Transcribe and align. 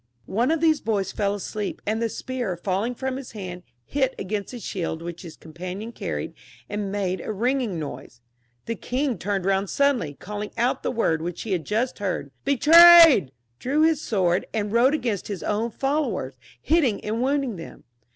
One 0.25 0.49
of 0.49 0.61
these 0.61 0.81
boys 0.81 1.11
fell 1.11 1.35
asleep, 1.35 1.79
and 1.85 2.01
the 2.01 2.09
spear 2.09 2.57
falling 2.57 2.95
from 2.95 3.17
his 3.17 3.33
hand, 3.33 3.61
hit 3.85 4.15
against 4.17 4.49
the 4.51 4.59
shield 4.59 4.99
which 5.03 5.21
his 5.21 5.35
companion 5.37 5.91
carried, 5.91 6.33
and 6.67 6.91
made 6.91 7.21
a 7.21 7.31
ringing 7.31 7.77
noise. 7.77 8.19
The 8.65 8.73
king 8.73 9.19
turned 9.19 9.45
round 9.45 9.69
suddenly, 9.69 10.15
calling 10.15 10.49
out 10.57 10.81
the 10.81 10.89
word 10.89 11.21
which 11.21 11.43
he 11.43 11.51
had 11.51 11.65
just 11.65 11.99
heard 11.99 12.31
—"Betrayed 12.45 13.31
!"—drew 13.59 13.83
his 13.83 14.01
sword, 14.01 14.47
and 14.55 14.71
rode 14.71 14.95
against 14.95 15.27
his 15.27 15.43
own 15.43 15.69
followers, 15.69 16.33
hitting 16.59 17.05
and 17.05 17.21
wounding 17.21 17.57
them. 17.57 17.83